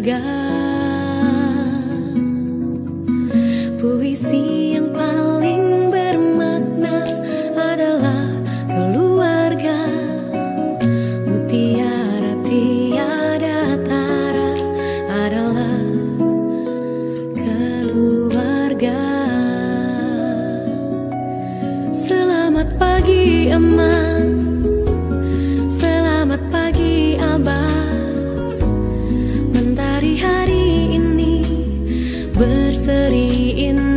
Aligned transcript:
keluarga. 0.00 0.24
Puisi 3.76 4.76
yang 4.76 4.92
paling 4.96 5.92
bermakna 5.92 7.04
adalah 7.52 8.24
keluarga. 8.64 9.80
Mutiara 11.28 12.34
tiada 12.48 13.76
tara 13.84 14.52
adalah 15.12 15.84
keluarga. 17.36 19.00
Selamat 21.92 22.72
pagi 22.80 23.52
emak 23.52 24.49
berseri 32.40 33.52
indah 33.68 33.89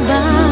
吧。 0.00 0.47